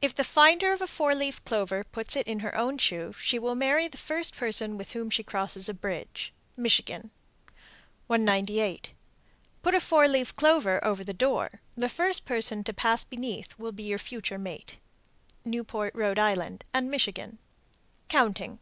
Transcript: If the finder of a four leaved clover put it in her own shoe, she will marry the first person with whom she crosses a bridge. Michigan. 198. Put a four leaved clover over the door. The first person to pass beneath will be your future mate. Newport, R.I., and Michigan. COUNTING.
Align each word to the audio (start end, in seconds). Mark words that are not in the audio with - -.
If 0.00 0.14
the 0.14 0.24
finder 0.24 0.72
of 0.72 0.80
a 0.80 0.86
four 0.86 1.14
leaved 1.14 1.44
clover 1.44 1.84
put 1.84 2.16
it 2.16 2.26
in 2.26 2.38
her 2.40 2.56
own 2.56 2.78
shoe, 2.78 3.12
she 3.20 3.38
will 3.38 3.54
marry 3.54 3.86
the 3.86 3.98
first 3.98 4.34
person 4.34 4.78
with 4.78 4.92
whom 4.92 5.10
she 5.10 5.22
crosses 5.22 5.68
a 5.68 5.74
bridge. 5.74 6.32
Michigan. 6.56 7.10
198. 8.06 8.94
Put 9.62 9.74
a 9.74 9.80
four 9.80 10.08
leaved 10.08 10.36
clover 10.36 10.82
over 10.82 11.04
the 11.04 11.12
door. 11.12 11.60
The 11.76 11.90
first 11.90 12.24
person 12.24 12.64
to 12.64 12.72
pass 12.72 13.04
beneath 13.04 13.58
will 13.58 13.72
be 13.72 13.82
your 13.82 13.98
future 13.98 14.38
mate. 14.38 14.78
Newport, 15.44 15.94
R.I., 15.94 16.54
and 16.72 16.90
Michigan. 16.90 17.36
COUNTING. 18.08 18.60